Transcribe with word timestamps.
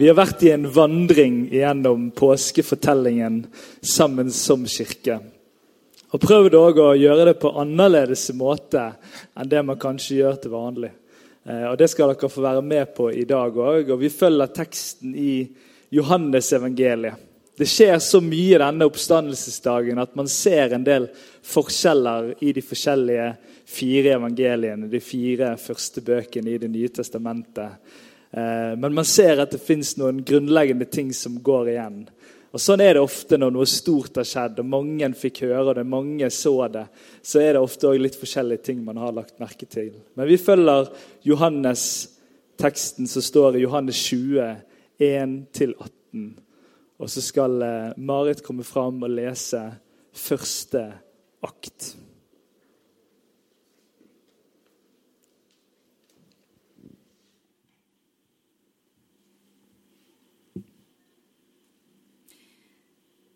Vi 0.00 0.06
har 0.08 0.16
vært 0.16 0.40
i 0.48 0.48
en 0.48 0.62
vandring 0.72 1.42
gjennom 1.52 2.06
påskefortellingen 2.16 3.42
sammen 3.84 4.30
som 4.32 4.62
kirke. 4.64 5.18
Og 6.16 6.22
prøvd 6.22 6.56
også 6.56 6.86
å 6.86 6.94
gjøre 6.96 7.26
det 7.28 7.34
på 7.42 7.50
annerledes 7.60 8.30
måte 8.32 8.86
enn 9.36 9.50
det 9.52 9.60
man 9.68 9.76
kanskje 9.82 10.22
gjør 10.22 10.40
til 10.40 10.54
vanlig. 10.54 10.90
Eh, 11.44 11.66
og 11.68 11.76
Det 11.76 11.90
skal 11.92 12.14
dere 12.14 12.32
få 12.32 12.46
være 12.46 12.64
med 12.64 12.94
på 12.96 13.10
i 13.12 13.26
dag 13.28 13.52
òg. 13.52 13.92
Og 13.92 14.00
vi 14.00 14.08
følger 14.08 14.56
teksten 14.56 15.12
i 15.12 15.34
Johannes 15.92 16.48
evangeliet. 16.56 17.28
Det 17.60 17.68
skjer 17.68 17.98
så 18.00 18.24
mye 18.24 18.56
denne 18.64 18.88
oppstandelsesdagen 18.88 20.00
at 20.00 20.16
man 20.16 20.32
ser 20.32 20.72
en 20.72 20.86
del 20.86 21.10
forskjeller 21.44 22.38
i 22.40 22.54
de 22.56 22.64
forskjellige 22.64 23.34
fire 23.68 24.16
evangeliene, 24.16 24.88
de 24.88 25.04
fire 25.04 25.58
første 25.60 26.00
bøkene 26.00 26.54
i 26.54 26.62
Det 26.62 26.72
nye 26.72 26.88
testamentet. 26.88 27.76
Eh, 28.30 28.72
men 28.76 28.94
man 28.94 29.04
ser 29.04 29.42
at 29.42 29.54
det 29.54 29.62
fins 29.62 29.96
noen 29.98 30.22
grunnleggende 30.26 30.86
ting 30.90 31.12
som 31.16 31.38
går 31.42 31.72
igjen. 31.74 32.02
Og 32.50 32.58
Sånn 32.62 32.82
er 32.82 32.96
det 32.96 33.02
ofte 33.02 33.38
når 33.38 33.52
noe 33.54 33.66
stort 33.70 34.18
har 34.18 34.26
skjedd, 34.26 34.58
og 34.58 34.70
mange 34.72 35.10
fikk 35.18 35.44
høre 35.46 35.76
det, 35.78 35.86
mange 35.86 36.30
så 36.34 36.54
det. 36.72 36.86
Så 37.22 37.42
er 37.42 37.54
det 37.54 37.62
ofte 37.62 37.86
også 37.90 38.02
litt 38.02 38.18
forskjellige 38.18 38.64
ting 38.66 38.80
man 38.86 38.98
har 38.98 39.14
lagt 39.14 39.38
merke 39.42 39.68
til. 39.70 39.92
Men 40.18 40.26
vi 40.26 40.38
følger 40.40 40.90
Johannes-teksten 41.30 43.10
som 43.10 43.22
står 43.22 43.58
i 43.58 43.64
Johannes 43.64 44.02
20, 44.10 44.50
1-18. 45.00 46.26
Og 47.00 47.08
så 47.08 47.22
skal 47.24 47.62
eh, 47.64 47.92
Marit 48.02 48.42
komme 48.44 48.66
fram 48.66 48.98
og 49.06 49.14
lese 49.14 49.62
første 50.10 50.88
akt. 51.46 51.94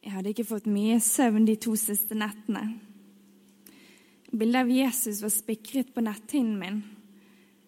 Jeg 0.05 0.13
hadde 0.13 0.35
ikke 0.35 0.45
fått 0.45 0.67
mye 0.69 0.99
søvn 1.01 1.47
de 1.49 1.55
to 1.57 1.73
siste 1.81 2.13
nettene. 2.13 2.67
Bildet 4.29 4.59
av 4.61 4.73
Jesus 4.73 5.23
var 5.25 5.31
spikret 5.33 5.95
på 5.95 6.03
netthinnen 6.05 6.59
min, 6.61 6.81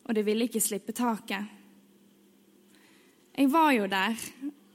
og 0.04 0.12
det 0.18 0.24
ville 0.26 0.44
ikke 0.44 0.60
slippe 0.60 0.92
taket. 0.92 1.46
Jeg 3.36 3.48
var 3.52 3.70
jo 3.72 3.86
der 3.88 4.20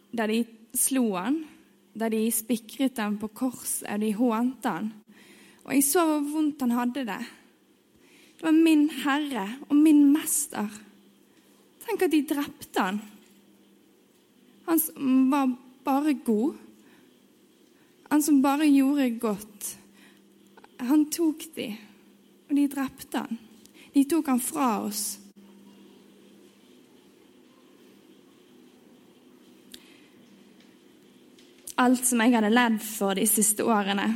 da 0.09 0.25
de 0.31 0.39
slo 0.73 1.03
han, 1.19 1.37
da 1.93 2.09
de 2.09 2.23
spikret 2.33 2.97
ham 2.97 3.19
på 3.21 3.29
korset 3.43 3.85
og 3.85 4.01
de 4.07 4.09
hånte 4.17 4.73
han. 4.73 4.89
Og 5.61 5.75
jeg 5.75 5.85
så 5.85 6.07
hvor 6.07 6.25
vondt 6.31 6.65
han 6.65 6.73
hadde 6.73 7.05
det. 7.11 7.19
Det 8.39 8.47
var 8.47 8.57
min 8.57 8.87
herre 9.03 9.45
og 9.67 9.77
min 9.77 10.01
mester. 10.09 10.81
Tenk 11.85 12.07
at 12.07 12.15
de 12.15 12.25
drepte 12.25 12.89
han. 12.89 13.01
Han 14.65 15.29
var 15.29 15.53
bare 15.85 16.17
god 16.25 16.57
han 18.11 18.23
som 18.23 18.41
bare 18.41 18.65
gjorde 18.67 19.09
godt. 19.09 19.77
Han 20.77 21.05
tok 21.07 21.45
de, 21.55 21.69
og 22.49 22.55
de 22.57 22.67
drepte 22.67 23.21
han. 23.23 23.37
De 23.93 24.01
tok 24.03 24.27
han 24.27 24.39
fra 24.43 24.65
oss. 24.83 25.03
Alt 31.79 32.03
som 32.09 32.19
jeg 32.19 32.35
hadde 32.35 32.49
ledd 32.51 32.81
for 32.83 33.15
de 33.15 33.23
siste 33.31 33.63
årene, 33.63 34.09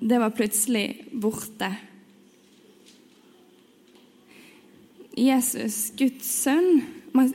det 0.00 0.20
var 0.22 0.32
plutselig 0.32 0.86
borte. 1.12 1.68
Jesus, 5.12 5.90
Guds 6.00 6.30
sønn, 6.38 6.80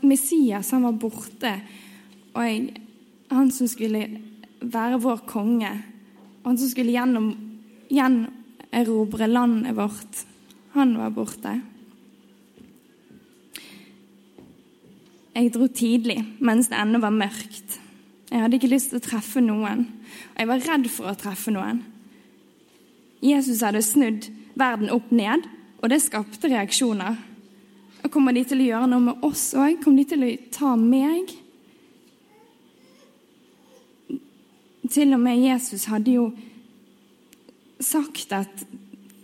Messias, 0.01 0.73
han 0.73 0.89
var 0.89 0.97
borte. 0.97 1.53
Og 2.33 2.41
jeg, 2.41 2.81
han 3.29 3.53
som 3.53 3.69
skulle 3.69 4.01
være 4.65 4.97
vår 5.05 5.21
konge, 5.29 5.75
han 6.47 6.59
som 6.59 6.69
skulle 6.71 6.95
gjennom, 6.95 7.31
gjenerobre 7.91 9.27
landet 9.27 9.75
vårt, 9.75 10.23
han 10.77 10.93
var 10.99 11.11
borte. 11.15 11.57
Jeg 15.37 15.51
dro 15.53 15.67
tidlig 15.69 16.17
mens 16.39 16.71
det 16.71 16.79
ennå 16.79 17.01
var 17.03 17.13
mørkt. 17.13 17.77
Jeg 18.31 18.41
hadde 18.43 18.57
ikke 18.57 18.71
lyst 18.71 18.91
til 18.91 18.99
å 18.99 19.05
treffe 19.05 19.43
noen, 19.43 19.85
og 20.33 20.39
jeg 20.41 20.49
var 20.49 20.63
redd 20.65 20.89
for 20.91 21.11
å 21.11 21.19
treffe 21.19 21.53
noen. 21.53 21.83
Jesus 23.23 23.63
hadde 23.65 23.83
snudd 23.85 24.27
verden 24.57 24.91
opp 24.93 25.11
ned, 25.15 25.45
og 25.79 25.91
det 25.93 26.01
skapte 26.03 26.49
reaksjoner. 26.51 27.15
Og 28.03 28.11
Kommer 28.13 28.35
de 28.35 28.43
til 28.47 28.63
å 28.63 28.69
gjøre 28.71 28.89
noe 28.91 29.05
med 29.09 29.25
oss 29.25 29.51
òg? 29.57 29.79
Kommer 29.83 30.03
de 30.03 30.09
til 30.11 30.25
å 30.25 30.31
ta 30.53 30.73
meg? 30.79 31.31
Til 34.87 35.13
og 35.13 35.19
med 35.19 35.41
Jesus 35.43 35.87
hadde 35.91 36.13
jo 36.15 36.27
sagt 37.83 38.31
at 38.31 38.65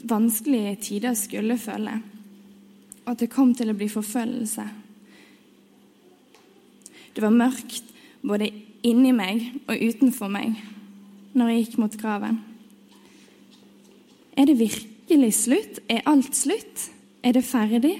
vanskelige 0.03 0.75
tider 0.90 1.13
skulle 1.13 1.57
følge, 1.57 2.01
og 3.06 3.12
at 3.12 3.24
det 3.24 3.31
kom 3.31 3.53
til 3.56 3.72
å 3.72 3.78
bli 3.78 3.88
forfølgelse. 3.91 4.66
Det 7.13 7.24
var 7.24 7.35
mørkt 7.35 7.91
både 8.24 8.50
inni 8.84 9.13
meg 9.16 9.46
og 9.68 9.79
utenfor 9.79 10.31
meg 10.31 10.57
når 11.34 11.50
jeg 11.50 11.63
gikk 11.63 11.78
mot 11.81 11.97
graven. 11.97 12.40
Er 14.38 14.50
det 14.50 14.59
virkelig 14.59 15.34
slutt? 15.38 15.80
Er 15.90 16.06
alt 16.09 16.35
slutt? 16.35 16.90
Er 17.24 17.38
det 17.38 17.45
ferdig? 17.45 17.95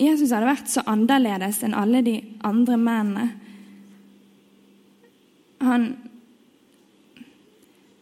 Jesus 0.00 0.32
hadde 0.32 0.48
vært 0.48 0.70
så 0.72 0.82
annerledes 0.88 1.60
enn 1.64 1.76
alle 1.76 2.02
de 2.04 2.16
andre 2.46 2.76
mennene 2.80 3.28
han, 5.60 5.96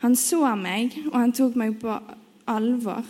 han 0.02 0.16
så 0.16 0.54
meg, 0.58 0.94
og 1.10 1.16
han 1.18 1.34
tok 1.34 1.56
meg 1.58 1.78
på 1.82 1.96
alvor. 2.48 3.06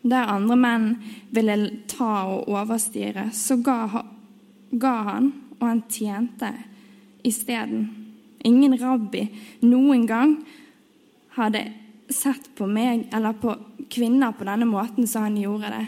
Der 0.00 0.32
andre 0.32 0.56
menn 0.56 0.88
ville 1.30 1.56
ta 1.90 2.24
og 2.32 2.48
overstyre, 2.48 3.28
så 3.36 3.58
ga, 3.62 4.02
ga 4.72 4.94
han, 5.10 5.32
og 5.60 5.66
han 5.68 5.82
tjente 5.92 6.54
isteden. 7.26 7.88
Ingen 8.48 8.78
rabbi 8.80 9.26
noen 9.68 10.06
gang 10.08 10.38
hadde 11.36 11.66
sett 12.10 12.48
på 12.56 12.66
meg 12.66 13.10
eller 13.14 13.36
på 13.36 13.54
kvinner 13.92 14.32
på 14.32 14.46
denne 14.48 14.66
måten 14.68 15.06
som 15.06 15.28
han 15.28 15.36
gjorde 15.38 15.70
det. 15.74 15.86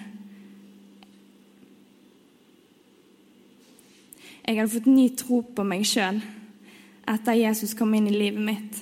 Jeg 4.42 4.58
hadde 4.58 4.72
fått 4.72 4.90
ny 4.90 5.06
tro 5.14 5.42
på 5.54 5.64
meg 5.66 5.84
sjøl 5.86 6.18
etter 7.12 7.38
Jesus 7.38 7.74
kom 7.78 7.94
inn 7.94 8.08
i 8.10 8.14
livet 8.14 8.42
mitt. 8.42 8.80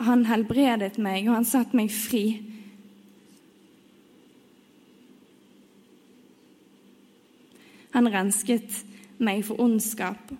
Han 0.00 0.24
helbredet 0.28 0.96
meg, 1.00 1.28
og 1.28 1.36
han 1.36 1.48
satte 1.48 1.76
meg 1.76 1.92
fri. 1.92 2.24
Han 7.92 8.08
rensket 8.08 8.82
meg 9.20 9.42
for 9.44 9.60
ondskap 9.60 10.30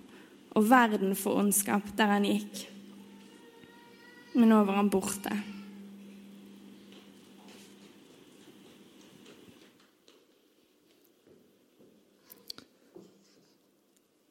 og 0.57 0.67
verden 0.71 1.13
for 1.19 1.41
ondskap 1.43 1.93
der 1.99 2.15
han 2.15 2.29
gikk. 2.29 2.65
Men 4.35 4.53
nå 4.53 4.63
var 4.65 4.81
han 4.81 4.93
borte. 4.93 5.35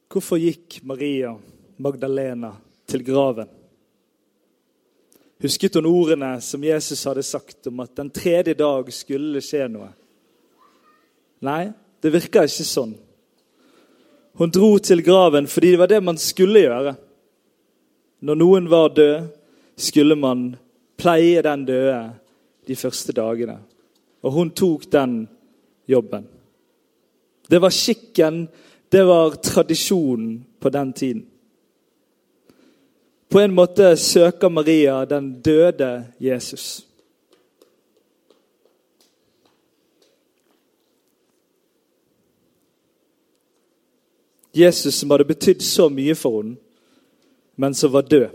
Hvorfor 0.10 0.40
gikk 0.42 0.80
Maria 0.90 1.36
Magdalena 1.78 2.56
til 2.90 3.04
graven? 3.06 3.46
Husket 5.40 5.76
hun 5.78 5.86
ordene 5.86 6.32
som 6.42 6.64
Jesus 6.66 7.04
hadde 7.06 7.22
sagt 7.24 7.68
om 7.70 7.84
at 7.84 7.92
den 7.96 8.10
tredje 8.10 8.56
dag 8.58 8.88
skulle 8.90 9.38
det 9.38 9.44
skje 9.46 9.68
noe? 9.70 9.92
Nei, 11.46 11.70
det 12.02 12.10
virka 12.10 12.42
ikke 12.50 12.66
sånn. 12.66 12.96
Hun 14.42 14.50
dro 14.56 14.72
til 14.82 15.04
graven 15.06 15.46
fordi 15.46 15.76
det 15.76 15.82
var 15.84 15.92
det 15.92 16.00
man 16.02 16.18
skulle 16.18 16.64
gjøre. 16.64 16.96
Når 18.26 18.40
noen 18.42 18.70
var 18.72 18.90
død, 18.98 19.28
skulle 19.78 20.18
man 20.18 20.56
pleie 20.98 21.44
den 21.46 21.68
døde 21.70 22.00
de 22.66 22.76
første 22.76 23.14
dagene. 23.14 23.60
Og 24.26 24.34
hun 24.34 24.50
tok 24.58 24.90
den 24.90 25.22
jobben. 25.86 26.26
Det 27.46 27.62
var 27.62 27.78
skikken 27.78 28.48
Det 28.90 29.04
var 29.04 29.32
tradisjonen 29.32 30.46
på 30.60 30.70
den 30.70 30.94
tiden. 30.94 31.26
På 33.30 33.40
en 33.40 33.54
måte 33.54 33.98
søker 33.98 34.50
Maria 34.50 35.06
den 35.06 35.42
døde 35.42 36.04
Jesus. 36.18 36.86
Jesus 44.52 44.96
som 44.96 45.12
hadde 45.14 45.28
betydd 45.30 45.62
så 45.62 45.86
mye 45.94 46.16
for 46.18 46.42
henne, 46.42 46.58
men 47.56 47.76
som 47.76 47.94
var 47.94 48.08
død. 48.10 48.34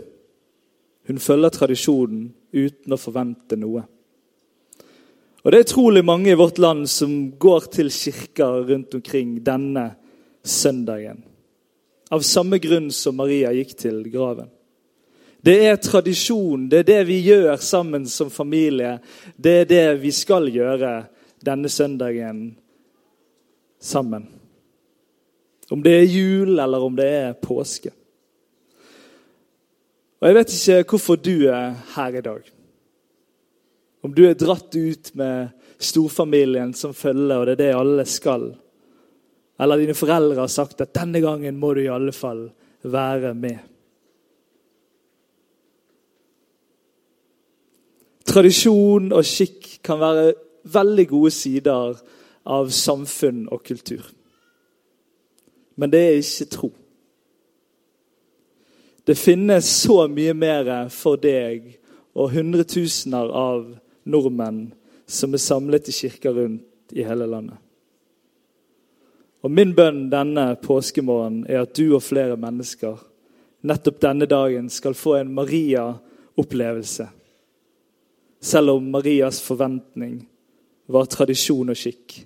Hun 1.07 1.19
følger 1.19 1.51
tradisjonen 1.53 2.29
uten 2.53 2.95
å 2.95 3.01
forvente 3.01 3.57
noe. 3.59 3.83
Og 5.43 5.51
Det 5.51 5.59
er 5.59 5.67
utrolig 5.67 6.05
mange 6.05 6.31
i 6.31 6.39
vårt 6.39 6.57
land 6.57 6.87
som 6.89 7.11
går 7.37 7.67
til 7.73 7.91
kirker 7.93 8.63
rundt 8.69 8.95
omkring 8.95 9.35
denne 9.45 9.91
søndagen. 10.45 11.23
Av 12.13 12.21
samme 12.21 12.59
grunn 12.61 12.91
som 12.93 13.17
Maria 13.17 13.51
gikk 13.55 13.73
til 13.81 14.03
graven. 14.13 14.51
Det 15.45 15.57
er 15.67 15.75
tradisjon, 15.77 16.69
det 16.69 16.79
er 16.81 16.87
det 16.87 17.01
vi 17.09 17.19
gjør 17.27 17.57
sammen 17.61 18.07
som 18.09 18.31
familie. 18.33 18.95
Det 19.37 19.51
er 19.61 19.67
det 19.69 19.83
vi 20.01 20.13
skal 20.13 20.49
gjøre 20.49 20.93
denne 21.45 21.69
søndagen 21.69 22.47
sammen. 23.81 24.25
Om 25.69 25.83
det 25.85 25.93
er 25.99 26.09
jul, 26.09 26.59
eller 26.59 26.81
om 26.81 26.97
det 26.97 27.05
er 27.05 27.37
påske. 27.41 27.93
Og 30.21 30.27
Jeg 30.27 30.35
vet 30.35 30.53
ikke 30.55 30.89
hvorfor 30.89 31.21
du 31.21 31.47
er 31.53 31.73
her 31.93 32.17
i 32.17 32.25
dag. 32.25 32.41
Om 34.01 34.13
du 34.13 34.25
er 34.25 34.37
dratt 34.37 34.75
ut 34.75 35.11
med 35.13 35.49
storfamilien 35.77 36.73
som 36.73 36.93
følger, 36.93 37.37
og 37.37 37.45
det 37.45 37.53
er 37.53 37.61
det 37.61 37.73
alle 37.77 38.05
skal. 38.09 38.53
Eller 39.59 39.79
dine 39.79 39.95
foreldre 39.95 40.41
har 40.41 40.51
sagt 40.51 40.81
at 40.83 40.95
denne 40.95 41.21
gangen 41.23 41.57
må 41.59 41.73
du 41.73 41.85
i 41.85 41.91
alle 41.91 42.11
fall 42.15 42.49
være 42.83 43.33
med. 43.33 43.57
Tradisjon 48.25 49.13
og 49.15 49.23
skikk 49.25 49.77
kan 49.85 50.01
være 50.01 50.33
veldig 50.73 51.05
gode 51.07 51.31
sider 51.31 51.99
av 52.45 52.71
samfunn 52.73 53.45
og 53.53 53.63
kultur. 53.63 54.03
Men 55.75 55.91
det 55.91 56.01
er 56.01 56.19
ikke 56.19 56.49
tro. 56.51 56.71
Det 59.05 59.17
finnes 59.17 59.67
så 59.69 60.07
mye 60.09 60.33
mer 60.33 60.89
for 60.89 61.21
deg 61.21 61.75
og 62.15 62.31
hundretusener 62.33 63.29
av 63.29 63.67
nordmenn 64.09 64.71
som 65.05 65.35
er 65.35 65.43
samlet 65.43 65.91
i 65.91 65.93
kirker 65.93 66.33
rundt 66.33 66.95
i 66.95 67.05
hele 67.05 67.27
landet. 67.29 67.59
Og 69.45 69.51
Min 69.53 69.75
bønn 69.77 70.07
denne 70.09 70.55
påskemorgenen 70.57 71.45
er 71.45 71.61
at 71.61 71.75
du 71.77 71.91
og 71.93 72.01
flere 72.01 72.33
mennesker 72.39 72.97
nettopp 73.65 73.99
denne 74.01 74.25
dagen 74.29 74.69
skal 74.73 74.97
få 74.97 75.19
en 75.19 75.33
Maria-opplevelse. 75.37 77.05
Selv 78.41 78.75
om 78.75 78.89
Marias 78.93 79.41
forventning 79.45 80.19
var 80.89 81.09
tradisjon 81.09 81.69
og 81.73 81.77
skikk, 81.77 82.19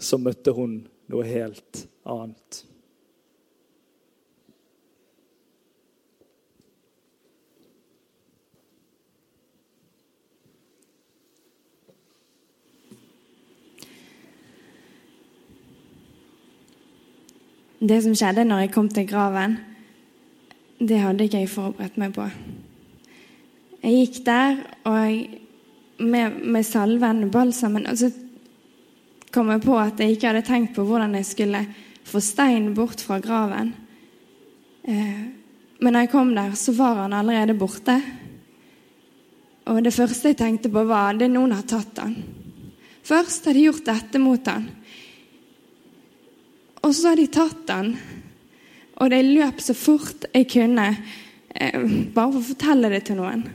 så 0.00 0.20
møtte 0.20 0.52
hun 0.56 0.82
noe 1.12 1.24
helt 1.28 1.84
annet. 2.08 2.62
Det 17.80 17.96
som 18.04 18.12
skjedde 18.12 18.44
når 18.44 18.66
jeg 18.66 18.72
kom 18.74 18.88
til 18.92 19.06
graven, 19.08 19.54
det 20.80 20.98
hadde 21.00 21.24
ikke 21.24 21.40
jeg 21.40 21.48
forberedt 21.48 21.96
meg 22.00 22.12
på. 22.12 22.26
Jeg 23.80 23.94
gikk 23.96 24.18
der 24.26 24.58
og 24.88 25.36
med, 26.00 26.36
med, 26.44 26.64
salven, 26.68 27.30
balsamen, 27.32 27.86
og 27.88 27.96
så 27.96 28.10
kom 29.32 29.48
jeg 29.52 29.62
på 29.64 29.78
at 29.80 30.00
jeg 30.00 30.12
ikke 30.12 30.28
hadde 30.28 30.44
tenkt 30.44 30.74
på 30.76 30.84
hvordan 30.84 31.16
jeg 31.16 31.28
skulle 31.28 31.62
få 32.04 32.20
stein 32.24 32.74
bort 32.76 33.00
fra 33.00 33.20
graven. 33.20 33.72
Eh, 34.84 35.22
men 35.80 35.96
når 35.96 36.04
jeg 36.04 36.12
kom 36.12 36.34
der, 36.36 36.52
så 36.60 36.74
var 36.76 37.06
han 37.06 37.16
allerede 37.16 37.56
borte. 37.56 37.96
Og 39.72 39.80
det 39.84 39.94
første 39.96 40.34
jeg 40.34 40.40
tenkte 40.40 40.72
på, 40.72 40.84
var 40.84 41.14
at 41.14 41.24
noen 41.32 41.56
har 41.56 41.64
tatt 41.68 42.02
han. 42.02 42.16
Først 43.04 43.48
hadde 43.48 43.56
de 43.56 43.64
gjort 43.70 43.88
dette 43.88 44.20
mot 44.20 44.52
han. 44.52 44.68
Og 46.80 46.94
så 46.94 47.10
har 47.10 47.20
de 47.20 47.26
tatt 47.26 47.66
den. 47.68 47.94
og 49.00 49.08
de 49.10 49.22
løp 49.24 49.60
så 49.64 49.72
fort 49.72 50.26
jeg 50.34 50.44
kunne, 50.52 50.96
eh, 51.54 51.80
bare 52.12 52.32
for 52.32 52.40
å 52.40 52.48
fortelle 52.50 52.90
det 52.92 53.04
til 53.06 53.16
noen. 53.16 53.46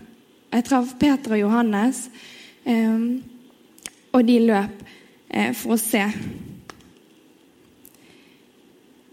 Jeg 0.52 0.66
traff 0.66 0.96
Peter 0.98 1.36
og 1.36 1.40
Johannes, 1.40 2.10
eh, 2.66 2.98
og 4.12 4.26
de 4.26 4.40
løp 4.40 4.82
eh, 5.30 5.54
for 5.54 5.76
å 5.76 5.78
se. 5.78 6.02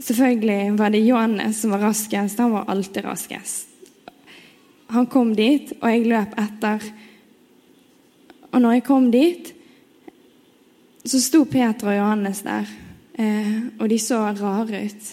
Selvfølgelig 0.01 0.79
var 0.79 0.91
det 0.91 1.05
Johannes 1.05 1.61
som 1.61 1.71
var 1.71 1.85
raskest. 1.85 2.39
Han 2.39 2.57
var 2.57 2.65
alltid 2.69 3.05
raskest. 3.05 3.69
Han 4.93 5.07
kom 5.07 5.35
dit, 5.37 5.73
og 5.81 5.89
jeg 5.89 6.09
løp 6.09 6.35
etter. 6.41 6.83
Og 8.53 8.61
når 8.61 8.73
jeg 8.73 8.85
kom 8.85 9.11
dit, 9.13 9.53
så 11.05 11.21
sto 11.21 11.45
Peter 11.45 11.93
og 11.93 11.97
Johannes 11.97 12.43
der. 12.45 12.73
Eh, 13.23 13.59
og 13.79 13.89
de 13.91 13.99
så 14.01 14.19
rare 14.39 14.85
ut. 14.87 15.11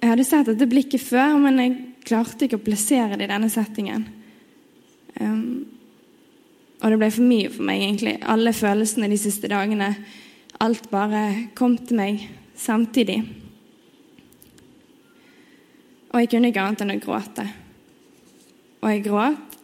Jeg 0.00 0.12
hadde 0.12 0.26
sett 0.28 0.50
dette 0.50 0.68
blikket 0.68 1.02
før, 1.02 1.38
men 1.40 1.60
jeg 1.60 1.76
klarte 2.04 2.46
ikke 2.46 2.58
å 2.60 2.64
plassere 2.64 3.16
det 3.16 3.26
i 3.26 3.30
denne 3.30 3.48
settingen. 3.52 4.04
Um, 5.16 5.64
og 6.82 6.92
det 6.92 6.98
ble 7.00 7.08
for 7.14 7.24
mye 7.24 7.52
for 7.54 7.64
meg, 7.64 7.80
egentlig. 7.86 8.18
Alle 8.28 8.52
følelsene 8.52 9.08
de 9.08 9.18
siste 9.20 9.48
dagene. 9.48 9.94
Alt 10.60 10.90
bare 10.92 11.22
kom 11.56 11.78
til 11.80 11.98
meg 11.98 12.20
samtidig. 12.60 13.22
Og 16.12 16.20
jeg 16.20 16.30
kunne 16.34 16.52
ikke 16.52 16.68
annet 16.68 16.84
enn 16.84 16.94
å 16.94 17.00
gråte. 17.02 17.48
Og 18.84 18.90
jeg 18.92 19.04
gråt. 19.08 19.58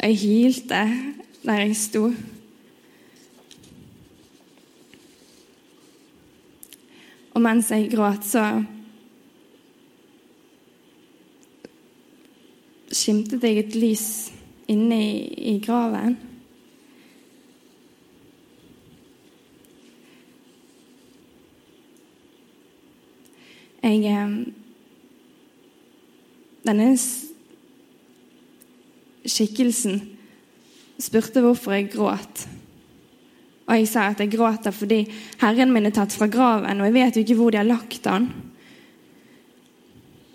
Og 0.00 0.08
jeg 0.08 0.20
hylte 0.24 0.84
der 1.44 1.64
jeg 1.66 1.76
sto. 1.78 2.08
Og 7.40 7.44
mens 7.44 7.70
jeg 7.72 7.86
gråt, 7.88 8.24
så 8.28 8.42
skimtet 12.92 13.46
jeg 13.46 13.62
et 13.62 13.78
lys 13.80 14.02
inne 14.68 14.98
i, 15.00 15.14
i 15.48 15.54
graven. 15.64 16.18
Jeg 23.80 24.04
eh, 24.12 24.36
Denne 26.68 26.92
skikkelsen 29.24 30.02
spurte 31.00 31.40
hvorfor 31.40 31.78
jeg 31.78 31.88
gråt. 31.96 32.50
Og 33.70 33.78
jeg 33.78 33.86
sa 33.86 34.08
at 34.10 34.18
jeg 34.18 34.32
gråter 34.32 34.74
fordi 34.74 35.04
Herren 35.38 35.70
min 35.70 35.86
er 35.86 35.94
tatt 35.94 36.14
fra 36.16 36.26
graven, 36.26 36.80
og 36.82 36.88
jeg 36.88 36.96
vet 36.96 37.16
jo 37.16 37.22
ikke 37.22 37.38
hvor 37.38 37.54
de 37.54 37.60
har 37.60 37.68
lagt 37.68 38.08
han. 38.10 38.26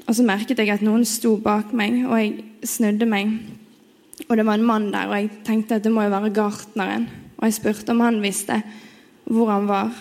Og 0.05 0.15
så 0.15 0.23
merket 0.23 0.61
jeg 0.61 0.71
at 0.71 0.85
noen 0.85 1.03
sto 1.09 1.33
bak 1.43 1.73
meg, 1.75 2.05
og 2.07 2.15
jeg 2.15 2.69
snudde 2.75 3.07
meg. 3.09 3.33
Og 4.29 4.37
det 4.37 4.45
var 4.47 4.55
en 4.55 4.67
mann 4.67 4.87
der, 4.93 5.09
og 5.09 5.17
jeg 5.19 5.31
tenkte 5.43 5.75
at 5.75 5.83
det 5.83 5.91
må 5.91 6.05
jo 6.05 6.13
være 6.13 6.31
gartneren. 6.33 7.09
Og 7.35 7.49
jeg 7.49 7.57
spurte 7.57 7.91
om 7.91 8.03
han 8.05 8.21
visste 8.23 8.61
hvor 9.25 9.49
han 9.51 9.67
var. 9.67 9.91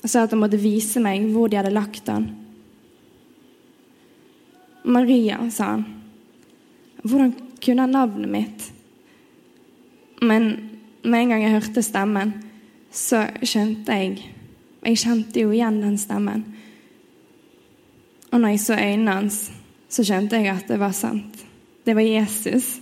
Og 0.00 0.08
sa 0.08 0.22
at 0.24 0.32
han 0.32 0.40
måtte 0.40 0.62
vise 0.62 1.02
meg 1.02 1.26
hvor 1.34 1.50
de 1.50 1.58
hadde 1.58 1.74
lagt 1.74 2.08
han. 2.08 2.30
Maria, 4.86 5.40
sa 5.50 5.74
han. 5.74 5.84
Hvordan 7.02 7.34
kunne 7.60 7.84
han 7.84 7.94
navnet 7.94 8.30
mitt? 8.30 8.68
Men 10.22 10.75
med 11.06 11.22
en 11.22 11.32
gang 11.32 11.42
jeg 11.44 11.54
hørte 11.54 11.82
stemmen, 11.82 12.34
så 12.90 13.26
skjønte 13.42 13.92
jeg 13.92 14.32
Jeg 14.86 14.98
kjente 15.02 15.40
jo 15.40 15.50
igjen 15.50 15.80
den 15.82 15.96
stemmen. 15.98 16.44
Og 18.30 18.40
når 18.40 18.48
jeg 18.48 18.60
så 18.60 18.76
øynene 18.78 19.14
hans, 19.16 19.38
så 19.88 20.04
skjønte 20.04 20.38
jeg 20.38 20.52
at 20.52 20.68
det 20.68 20.78
var 20.78 20.92
sant. 20.94 21.40
Det 21.86 21.96
var 21.96 22.06
Jesus. 22.06 22.76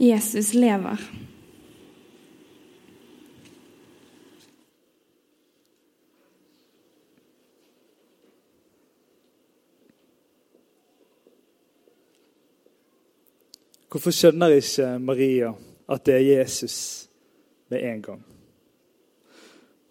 Jesus 0.00 0.54
lever. 0.54 1.02
Hvorfor 13.94 14.10
skjønner 14.10 14.56
ikke 14.58 14.86
Maria 14.98 15.52
at 15.86 16.02
det 16.02 16.14
er 16.16 16.40
Jesus 16.40 17.06
med 17.70 17.84
en 17.86 18.00
gang? 18.02 18.24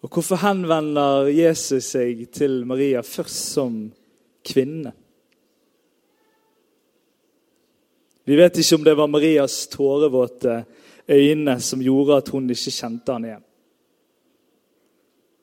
Og 0.04 0.10
hvorfor 0.12 0.36
henvender 0.42 1.30
Jesus 1.32 1.86
seg 1.94 2.20
til 2.28 2.66
Maria 2.68 3.00
først 3.00 3.54
som 3.54 3.78
kvinne? 4.44 4.92
Vi 8.28 8.36
vet 8.36 8.60
ikke 8.60 8.76
om 8.76 8.84
det 8.84 8.96
var 9.00 9.08
Marias 9.08 9.56
tårevåte 9.72 10.58
øyne 11.08 11.56
som 11.64 11.80
gjorde 11.80 12.20
at 12.20 12.28
hun 12.28 12.52
ikke 12.52 12.76
kjente 12.76 13.16
han 13.16 13.24
igjen. 13.24 13.48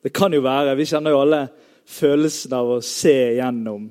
Det 0.05 0.13
kan 0.13 0.37
jo 0.37 0.45
være. 0.45 0.77
Vi 0.77 0.89
kjenner 0.93 1.17
jo 1.17 1.25
alle 1.25 1.43
følelsen 1.89 2.53
av 2.61 2.77
å 2.77 2.81
se 2.85 3.17
gjennom 3.41 3.89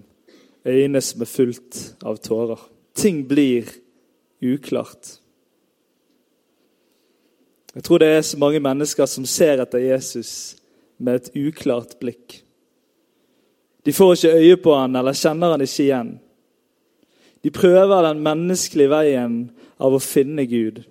øyne 0.62 1.03
som 1.03 1.27
er 1.27 1.37
fullt 1.39 1.85
av 2.07 2.23
tårer. 2.23 2.69
Ting 2.95 3.25
blir 3.27 3.81
uklart. 4.42 5.16
Jeg 7.75 7.85
tror 7.87 8.02
det 8.02 8.09
er 8.09 8.23
så 8.26 8.38
mange 8.40 8.61
mennesker 8.62 9.06
som 9.06 9.26
ser 9.28 9.62
etter 9.62 9.82
Jesus 9.85 10.56
med 10.99 11.20
et 11.20 11.37
uklart 11.38 11.99
blikk. 12.00 12.40
De 13.87 13.92
får 13.94 14.16
ikke 14.16 14.40
øye 14.40 14.56
på 14.61 14.75
han 14.76 14.99
eller 14.99 15.16
kjenner 15.16 15.54
han 15.54 15.64
ikke 15.64 15.85
igjen. 15.85 16.11
De 17.40 17.50
prøver 17.54 18.04
den 18.04 18.20
menneskelige 18.25 18.92
veien 18.92 19.37
av 19.80 19.97
å 19.97 20.02
finne 20.02 20.44
Gud. 20.50 20.82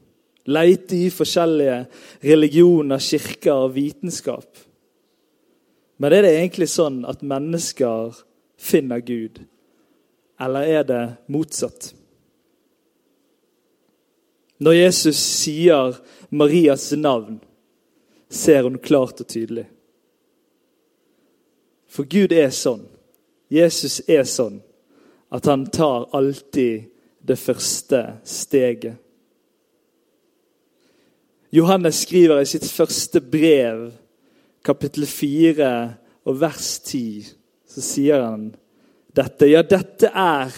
Leite 0.49 0.97
i 0.97 1.11
forskjellige 1.13 1.83
religioner, 2.25 2.97
kirker 2.97 3.67
og 3.67 3.75
vitenskap. 3.75 4.47
Men 5.99 6.15
er 6.15 6.25
det 6.25 6.33
egentlig 6.39 6.69
sånn 6.71 7.03
at 7.05 7.21
mennesker 7.27 8.15
finner 8.59 9.03
Gud, 9.03 9.43
eller 10.39 10.73
er 10.79 10.87
det 10.87 11.03
motsatt? 11.27 11.91
Når 14.59 14.75
Jesus 14.75 15.15
sier 15.15 15.95
Marias 16.29 16.91
navn, 16.91 17.39
ser 18.29 18.63
hun 18.63 18.77
klart 18.77 19.21
og 19.21 19.27
tydelig. 19.27 19.65
For 21.89 22.05
Gud 22.05 22.33
er 22.35 22.51
sånn, 22.53 22.83
Jesus 23.49 24.01
er 24.05 24.27
sånn, 24.29 24.59
at 25.33 25.47
han 25.49 25.65
tar 25.73 26.09
alltid 26.13 26.89
det 27.25 27.37
første 27.39 28.03
steget. 28.27 28.99
Johannes 31.49 32.03
skriver 32.03 32.43
i 32.43 32.49
sitt 32.49 32.67
første 32.69 33.21
brev, 33.25 33.87
kapittel 34.65 35.07
4 35.09 35.71
og 36.29 36.41
vers 36.41 36.75
10, 36.85 37.31
så 37.65 37.81
sier 37.81 38.21
han 38.21 38.51
dette. 39.17 39.49
Ja, 39.49 39.63
dette 39.65 40.11
er 40.13 40.53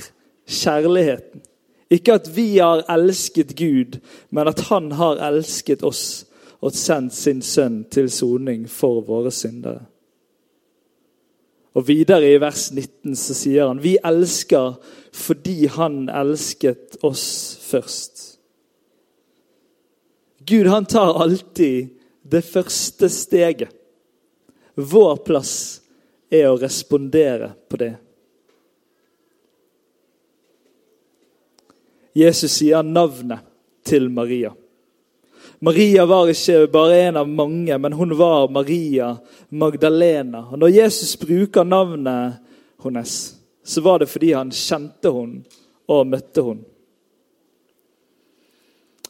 kjærligheten. 0.51 1.45
Ikke 1.91 2.15
at 2.19 2.29
vi 2.35 2.57
har 2.57 2.85
elsket 2.91 3.55
Gud, 3.59 3.99
men 4.29 4.47
at 4.47 4.67
Han 4.71 4.91
har 4.95 5.19
elsket 5.27 5.83
oss 5.83 6.25
og 6.61 6.75
sendt 6.77 7.13
sin 7.17 7.41
sønn 7.41 7.83
til 7.91 8.09
soning 8.13 8.67
for 8.69 9.01
våre 9.05 9.31
syndere. 9.33 9.81
Og 11.73 11.87
Videre 11.87 12.27
i 12.27 12.39
vers 12.41 12.67
19 12.71 13.15
så 13.15 13.35
sier 13.35 13.69
han 13.69 13.81
vi 13.83 13.95
elsker 14.03 14.75
fordi 15.15 15.65
han 15.71 16.05
elsket 16.07 16.99
oss 17.07 17.25
først. 17.65 18.27
Gud 20.47 20.67
han 20.67 20.85
tar 20.85 21.15
alltid 21.23 21.89
det 22.21 22.41
første 22.45 23.09
steget. 23.09 23.71
Vår 24.75 25.19
plass 25.25 25.53
er 26.31 26.47
å 26.49 26.59
respondere 26.59 27.51
på 27.69 27.79
det. 27.81 27.93
Jesus 32.13 32.57
sier 32.59 32.83
navnet 32.83 33.45
til 33.87 34.09
Maria. 34.11 34.51
Maria 35.61 36.05
var 36.09 36.29
ikke 36.31 36.65
bare 36.73 36.97
en 37.05 37.19
av 37.21 37.29
mange, 37.29 37.77
men 37.77 37.93
hun 37.93 38.15
var 38.17 38.49
Maria 38.49 39.13
Magdalena. 39.49 40.47
Og 40.51 40.59
Når 40.59 40.73
Jesus 40.73 41.15
bruker 41.21 41.63
navnet 41.63 42.41
hennes, 42.83 43.13
så 43.63 43.81
var 43.81 44.01
det 44.01 44.09
fordi 44.09 44.33
han 44.33 44.51
kjente 44.51 45.13
henne 45.13 45.61
og 45.87 46.07
møtte 46.09 46.43
henne. 46.45 46.65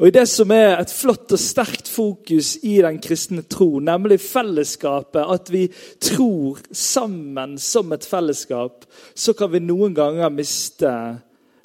Og 0.02 0.08
I 0.08 0.14
det 0.16 0.24
som 0.32 0.50
er 0.50 0.80
et 0.82 0.92
flott 0.92 1.30
og 1.36 1.40
sterkt 1.40 1.88
fokus 1.92 2.56
i 2.66 2.80
den 2.82 2.98
kristne 3.04 3.44
tro, 3.46 3.78
nemlig 3.80 4.18
fellesskapet, 4.24 5.22
at 5.22 5.52
vi 5.54 5.68
tror 6.02 6.58
sammen 6.74 7.54
som 7.62 7.92
et 7.94 8.08
fellesskap, 8.10 8.88
så 9.14 9.36
kan 9.38 9.52
vi 9.54 9.62
noen 9.62 9.94
ganger 9.94 10.34
miste 10.34 10.90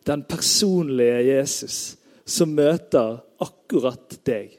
den 0.07 0.23
personlige 0.29 1.25
Jesus 1.27 1.81
som 2.27 2.55
møter 2.55 3.19
akkurat 3.43 4.19
deg 4.27 4.55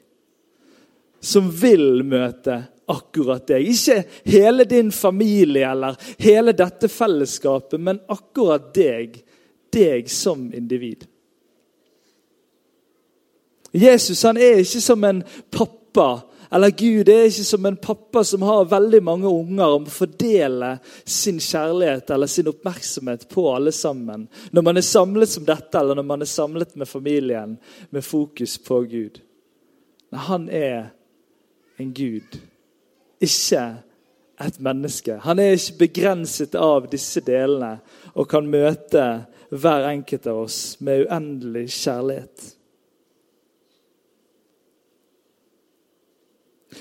som 1.20 1.50
vil 1.50 2.02
møte 2.06 2.62
akkurat 2.88 3.46
deg. 3.48 3.68
Ikke 3.68 4.02
hele 4.28 4.66
din 4.68 4.90
familie 4.94 5.66
eller 5.70 5.98
hele 6.22 6.54
dette 6.56 6.88
fellesskapet, 6.90 7.80
men 7.80 8.00
akkurat 8.08 8.70
deg. 8.74 9.20
Deg 9.74 10.08
som 10.08 10.46
individ. 10.56 11.02
Jesus 13.76 14.22
han 14.24 14.38
er 14.40 14.62
ikke 14.62 14.80
som 14.80 15.02
en 15.04 15.20
pappa, 15.52 16.22
eller 16.50 16.70
Gud 16.70 17.08
er 17.08 17.26
ikke 17.28 17.44
som 17.44 17.66
en 17.68 17.76
pappa 17.76 18.22
som 18.24 18.42
har 18.42 18.68
veldig 18.70 19.00
mange 19.04 19.28
unger 19.28 19.74
og 19.74 19.82
må 19.84 19.92
fordele 19.92 20.70
sin 21.04 21.40
kjærlighet 21.44 22.10
eller 22.14 22.30
sin 22.30 22.48
oppmerksomhet 22.48 23.26
på 23.28 23.44
alle 23.52 23.72
sammen. 23.72 24.28
Når 24.50 24.64
man 24.64 24.80
er 24.80 24.86
samlet 24.86 25.28
som 25.28 25.44
dette, 25.48 25.78
eller 25.78 25.98
når 25.98 26.08
man 26.08 26.24
er 26.24 26.30
samlet 26.30 26.76
med 26.76 26.88
familien 26.88 27.58
med 27.90 28.04
fokus 28.04 28.56
på 28.58 28.80
Gud. 28.88 29.20
Men 30.10 30.24
han 30.28 30.48
er 30.48 30.88
en 31.78 31.92
Gud, 31.94 32.40
ikke 33.20 33.64
et 34.40 34.60
menneske. 34.60 35.18
Han 35.22 35.38
er 35.38 35.56
ikke 35.56 35.82
begrenset 35.84 36.54
av 36.56 36.88
disse 36.90 37.20
delene 37.26 37.76
og 38.14 38.28
kan 38.30 38.48
møte 38.48 39.04
hver 39.50 39.88
enkelt 39.90 40.28
av 40.30 40.44
oss 40.46 40.60
med 40.80 41.06
uendelig 41.06 41.68
kjærlighet. 41.76 42.54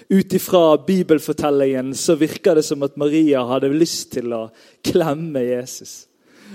Ut 0.09 0.33
ifra 0.33 0.77
bibelfortellingen 0.87 1.95
så 1.95 2.15
virker 2.15 2.55
det 2.55 2.65
som 2.65 2.83
at 2.83 2.97
Maria 2.97 3.43
hadde 3.49 3.73
lyst 3.73 4.11
til 4.15 4.33
å 4.35 4.47
klemme 4.85 5.43
Jesus. 5.43 6.05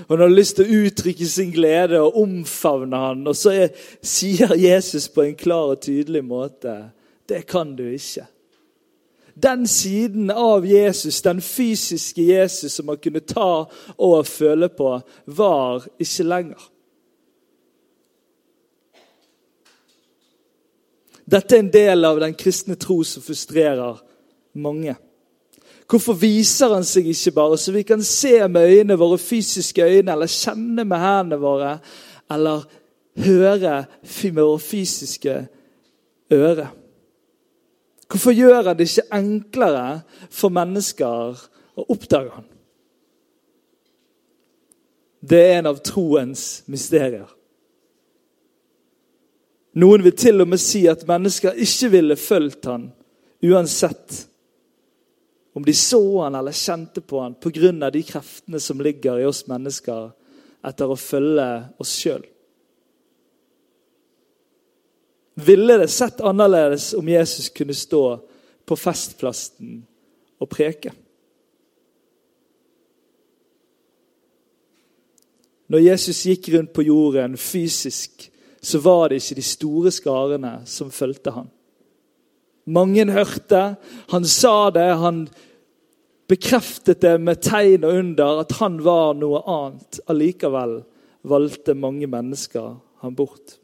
Hun 0.09 0.19
hadde 0.19 0.35
lyst 0.35 0.57
til 0.57 0.67
å 0.67 0.87
uttrykke 0.87 1.29
sin 1.29 1.53
glede 1.53 2.01
og 2.01 2.17
omfavne 2.23 3.03
han, 3.07 3.27
og 3.29 3.37
så 3.37 3.53
er, 3.65 3.87
sier 4.03 4.55
Jesus 4.57 5.11
på 5.13 5.27
en 5.27 5.37
klar 5.39 5.75
og 5.75 5.83
tydelig 5.85 6.25
måte 6.25 6.77
det 7.29 7.47
kan 7.49 7.77
du 7.77 7.85
ikke. 7.89 8.27
Den 9.35 9.67
siden 9.67 10.31
av 10.31 10.67
Jesus, 10.67 11.23
den 11.23 11.41
fysiske 11.41 12.23
Jesus 12.23 12.73
som 12.77 12.91
man 12.91 12.99
kunne 13.01 13.23
ta 13.25 13.65
og 13.97 14.27
føle 14.29 14.69
på, 14.69 14.99
var 15.27 15.87
ikke 15.99 16.27
lenger. 16.29 16.67
Dette 21.33 21.57
er 21.57 21.63
en 21.63 21.73
del 21.73 22.05
av 22.05 22.21
den 22.21 22.35
kristne 22.37 22.77
tro 22.77 22.99
som 23.09 23.25
frustrerer 23.25 24.03
mange. 24.61 24.95
Hvorfor 25.89 26.17
viser 26.17 26.73
han 26.73 26.85
seg 26.89 27.09
ikke 27.13 27.35
bare 27.37 27.57
så 27.61 27.73
vi 27.73 27.85
kan 27.89 28.03
se 28.05 28.37
med 28.49 28.69
øynene 28.69 28.99
våre, 29.01 29.19
fysiske 29.21 29.85
øyne, 29.85 30.13
eller 30.13 30.31
kjenne 30.31 30.85
med 30.85 31.01
hendene 31.01 31.41
våre, 31.41 31.73
eller 32.33 32.65
høre 33.25 33.75
med 34.25 34.41
våre 34.43 34.61
fysiske 34.61 35.35
øre? 36.33 36.69
Hvorfor 38.09 38.37
gjør 38.37 38.69
han 38.69 38.77
det 38.77 38.89
ikke 38.91 39.17
enklere 39.17 40.03
for 40.29 40.53
mennesker 40.53 41.45
å 41.77 41.87
oppdage 41.93 42.33
han? 42.35 42.49
Det 45.23 45.39
er 45.39 45.61
en 45.61 45.71
av 45.71 45.81
troens 45.85 46.63
mysterier. 46.69 47.29
Noen 49.73 50.03
vil 50.05 50.17
til 50.17 50.45
og 50.45 50.51
med 50.53 50.61
si 50.61 50.85
at 50.91 51.07
mennesker 51.09 51.57
ikke 51.57 51.89
ville 51.95 52.17
fulgt 52.21 52.69
han 52.69 52.91
uansett 53.43 54.27
om 55.53 55.65
de 55.65 55.75
så 55.77 56.01
han 56.23 56.35
eller 56.35 56.53
kjente 56.57 57.01
på 57.01 57.21
han 57.21 57.35
pga. 57.35 57.91
de 57.91 58.03
kreftene 58.03 58.61
som 58.61 58.81
ligger 58.81 59.21
i 59.21 59.27
oss 59.27 59.47
mennesker 59.47 60.13
etter 60.65 60.89
å 60.89 60.97
følge 60.97 61.49
oss 61.79 61.93
sjøl. 61.99 62.23
Ville 65.35 65.77
det 65.81 65.89
sett 65.89 66.21
annerledes 66.21 66.93
om 66.95 67.09
Jesus 67.09 67.49
kunne 67.49 67.75
stå 67.75 68.21
på 68.65 68.77
festplassen 68.77 69.81
og 70.39 70.49
preke? 70.49 70.93
Når 75.73 75.81
Jesus 75.81 76.27
gikk 76.29 76.51
rundt 76.53 76.73
på 76.77 76.85
jorden 76.85 77.37
fysisk, 77.41 78.29
så 78.63 78.79
var 78.79 79.09
det 79.09 79.19
ikke 79.21 79.39
de 79.41 79.45
store 79.47 79.91
skarene 79.95 80.53
som 80.71 80.91
fulgte 80.95 81.35
han. 81.35 81.49
Mange 82.71 83.05
hørte, 83.11 83.63
han 84.13 84.25
sa 84.29 84.71
det, 84.71 84.87
han 85.03 85.25
bekreftet 86.31 87.01
det 87.03 87.17
med 87.21 87.43
tegn 87.43 87.83
og 87.85 87.97
under 87.99 88.45
at 88.45 88.55
han 88.61 88.79
var 88.85 89.17
noe 89.19 89.43
annet. 89.51 89.99
Allikevel 90.07 90.79
valgte 91.27 91.75
mange 91.75 92.07
mennesker 92.07 92.77
han 93.03 93.19
bort. 93.19 93.59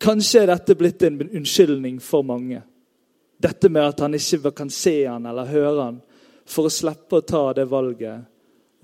Kanskje 0.00 0.42
er 0.42 0.50
dette 0.54 0.76
blitt 0.76 1.04
en 1.04 1.20
unnskyldning 1.26 2.00
for 2.00 2.24
mange. 2.24 2.62
Dette 3.36 3.68
med 3.68 3.92
at 3.92 4.00
han 4.00 4.16
ikke 4.16 4.54
kan 4.56 4.72
se 4.72 5.02
han 5.04 5.28
eller 5.28 5.52
høre 5.52 5.76
han, 5.82 6.02
for 6.48 6.68
å 6.68 6.72
slippe 6.72 7.20
å 7.20 7.28
ta 7.28 7.50
det 7.56 7.68
valget 7.68 8.24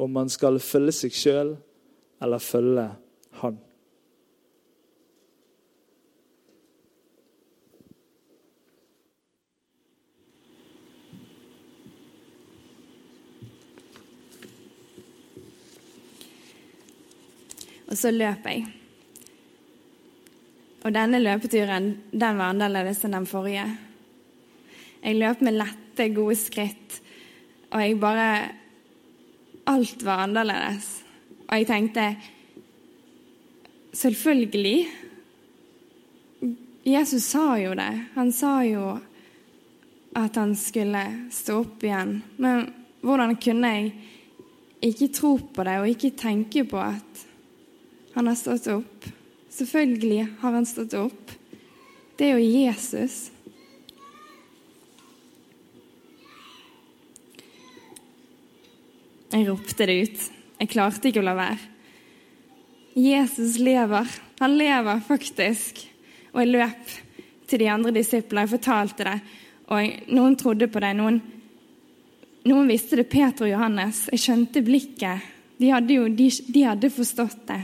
om 0.03 0.13
man 0.13 0.29
skal 0.33 0.61
følge 0.61 0.97
seg 1.01 1.17
sjøl 1.17 1.53
eller 2.23 2.43
følge 2.43 2.89
han. 3.41 3.61
Og 17.93 17.99
så 18.01 18.09
løp 18.09 18.47
jeg. 18.49 18.65
Og 20.83 20.95
denne 20.95 21.21
løpeturen 21.21 21.91
den 22.11 22.39
var 22.41 22.55
annerledes 22.55 23.03
enn 23.05 23.19
den 23.19 23.29
forrige. 23.29 23.67
Jeg 25.03 25.19
løp 25.19 25.43
med 25.45 25.59
lette, 25.59 26.07
gode 26.17 26.39
skritt, 26.41 27.01
og 27.71 27.85
jeg 27.85 28.01
bare 28.01 28.33
Alt 29.69 30.01
var 30.03 30.25
annerledes. 30.25 30.87
Og 31.47 31.53
jeg 31.61 31.67
tenkte 31.69 32.07
Selvfølgelig. 33.93 34.89
Jesus 36.87 37.29
sa 37.29 37.59
jo 37.61 37.77
det. 37.79 37.93
Han 38.17 38.33
sa 38.33 38.55
jo 38.67 38.97
at 40.17 40.37
han 40.41 40.57
skulle 40.57 41.03
stå 41.31 41.61
opp 41.61 41.85
igjen. 41.85 42.17
Men 42.43 42.73
hvordan 43.05 43.37
kunne 43.37 43.71
jeg 43.77 43.93
ikke 44.83 45.13
tro 45.15 45.37
på 45.55 45.69
det 45.69 45.77
og 45.79 45.93
ikke 45.93 46.17
tenke 46.19 46.65
på 46.67 46.81
at 46.81 47.23
han 48.15 48.27
har 48.27 48.35
stått 48.35 48.67
opp. 48.73 49.07
Selvfølgelig 49.53 50.27
har 50.41 50.53
han 50.53 50.67
stått 50.67 50.95
opp. 50.95 51.31
Det 52.17 52.29
er 52.29 52.39
jo 52.39 52.45
Jesus. 52.45 53.31
Jeg 59.33 59.49
ropte 59.49 59.87
det 59.89 59.97
ut. 60.05 60.25
Jeg 60.61 60.71
klarte 60.71 61.09
ikke 61.09 61.23
å 61.23 61.27
la 61.27 61.37
være. 61.39 61.71
Jesus 63.01 63.57
lever. 63.59 64.09
Han 64.43 64.57
lever 64.61 65.01
faktisk. 65.07 65.81
Og 66.33 66.43
jeg 66.43 66.53
løp 66.53 66.97
til 67.49 67.63
de 67.65 67.71
andre 67.73 67.95
disiplene. 67.97 68.45
Jeg 68.45 68.55
fortalte 68.59 69.09
det. 69.09 69.19
Og 69.73 70.13
noen 70.13 70.37
trodde 70.37 70.69
på 70.69 70.83
det. 70.85 70.93
Noen, 71.01 71.21
noen 72.45 72.69
visste 72.69 73.01
det. 73.01 73.09
Peter 73.09 73.49
og 73.49 73.55
Johannes. 73.55 74.05
Jeg 74.13 74.25
skjønte 74.27 74.65
blikket. 74.65 75.33
De 75.57 75.73
hadde 75.73 75.97
jo 75.97 76.09
de, 76.13 76.29
de 76.29 76.67
hadde 76.69 76.93
forstått 76.93 77.47
det. 77.49 77.63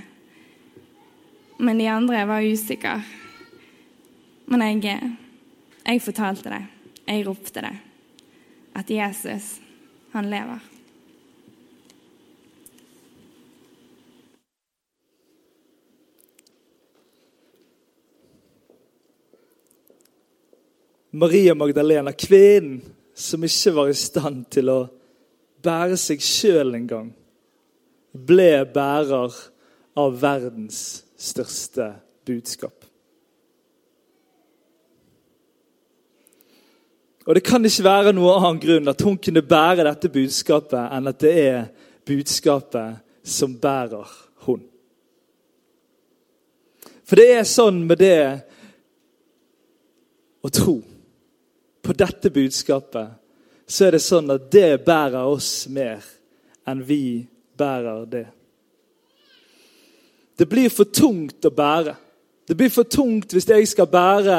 Men 1.58 1.78
de 1.78 1.86
andre 1.90 2.26
var 2.26 2.42
usikre. 2.46 3.02
Men 4.46 4.62
jeg, 4.62 5.00
jeg 5.82 6.02
fortalte 6.02 6.52
det. 6.52 6.64
Jeg 7.08 7.24
ropte 7.26 7.62
det. 7.64 7.76
At 8.78 8.90
Jesus, 8.90 9.56
han 10.12 10.30
lever. 10.30 10.60
Maria 21.10 21.54
Magdalena, 21.54 22.12
kvinnen 22.12 22.82
som 23.14 23.42
ikke 23.42 23.74
var 23.74 23.90
i 23.90 23.98
stand 23.98 24.44
til 24.54 24.70
å 24.70 24.78
bære 25.64 25.98
seg 25.98 26.22
sjøl 26.22 26.76
engang, 26.78 27.10
ble 28.14 28.62
bærer 28.70 29.34
av 29.98 30.18
verdens 30.22 31.07
største 31.18 31.92
budskap. 32.26 32.84
Og 37.28 37.34
Det 37.34 37.44
kan 37.44 37.64
ikke 37.64 37.84
være 37.84 38.12
noen 38.16 38.38
annen 38.40 38.60
grunn 38.62 38.88
at 38.88 39.02
hun 39.04 39.18
kunne 39.20 39.42
bære 39.44 39.84
dette 39.84 40.08
budskapet, 40.08 40.80
enn 40.80 41.10
at 41.10 41.20
det 41.20 41.32
er 41.43 41.66
budskapet 42.08 43.02
som 43.21 43.58
bærer 43.60 44.08
hun. 44.47 44.62
For 47.04 47.21
det 47.21 47.26
er 47.34 47.45
sånn 47.45 47.82
med 47.84 48.00
det 48.00 48.23
å 50.40 50.49
tro 50.49 50.78
på 51.84 51.97
dette 51.97 52.32
budskapet, 52.32 53.12
så 53.69 53.84
er 53.84 53.99
det 53.99 54.02
sånn 54.04 54.32
at 54.32 54.49
det 54.52 54.80
bærer 54.86 55.28
oss 55.28 55.69
mer 55.69 56.04
enn 56.69 56.80
vi 56.80 57.28
bærer 57.60 58.08
det. 58.08 58.26
Det 60.38 60.46
blir 60.46 60.70
for 60.70 60.86
tungt 60.94 61.44
å 61.44 61.50
bære. 61.50 61.94
Det 62.48 62.56
blir 62.56 62.70
for 62.72 62.88
tungt 62.88 63.34
hvis 63.34 63.44
jeg 63.50 63.66
skal 63.68 63.90
bære 63.92 64.36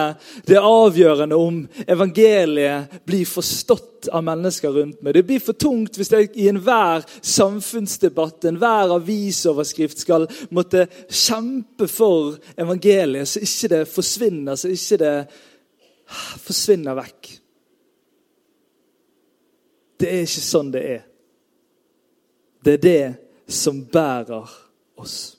det 0.48 0.58
avgjørende 0.58 1.38
om 1.38 1.60
evangeliet 1.86 2.96
blir 3.06 3.28
forstått 3.30 4.08
av 4.10 4.24
mennesker 4.26 4.74
rundt 4.74 5.04
meg. 5.06 5.14
Det 5.14 5.26
blir 5.28 5.44
for 5.44 5.54
tungt 5.54 6.00
hvis 6.00 6.10
jeg 6.16 6.32
i 6.34 6.48
enhver 6.50 7.06
samfunnsdebatt, 7.22 8.48
enhver 8.50 8.96
avisoverskrift 8.96 10.02
skal 10.02 10.26
måtte 10.50 10.88
kjempe 11.06 11.86
for 11.86 12.40
evangeliet, 12.58 13.30
så 13.30 13.44
ikke 13.46 13.74
det 13.76 13.86
forsvinner, 13.94 14.58
så 14.58 14.74
ikke 14.74 15.02
det 15.04 15.16
forsvinner 16.48 16.98
vekk. 16.98 17.34
Det 20.00 20.10
er 20.10 20.24
ikke 20.24 20.48
sånn 20.50 20.72
det 20.74 20.86
er. 20.96 21.04
Det 22.64 22.80
er 22.80 22.88
det 22.88 23.04
som 23.54 23.84
bærer 23.86 24.50
oss. 24.98 25.39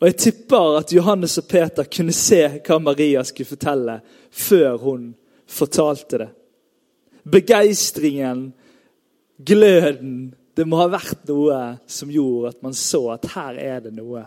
Og 0.00 0.06
Jeg 0.08 0.16
tipper 0.16 0.78
at 0.78 0.92
Johannes 0.92 1.38
og 1.38 1.46
Peter 1.48 1.86
kunne 1.88 2.12
se 2.12 2.40
hva 2.66 2.78
Maria 2.82 3.22
skulle 3.24 3.52
fortelle, 3.54 4.00
før 4.30 4.76
hun 4.82 5.10
fortalte 5.46 6.18
det. 6.18 6.30
Begeistringen, 7.24 8.52
gløden 9.38 10.34
Det 10.54 10.62
må 10.70 10.78
ha 10.78 10.84
vært 10.86 11.24
noe 11.26 11.56
som 11.90 12.12
gjorde 12.14 12.52
at 12.52 12.60
man 12.62 12.76
så 12.78 13.00
at 13.16 13.24
her 13.32 13.56
er 13.58 13.80
det 13.82 13.90
noe. 13.96 14.20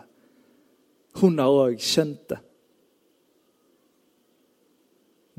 Hun 1.21 1.37
har 1.39 1.47
òg 1.47 1.77
skjønt 1.79 2.25
det. 2.33 2.39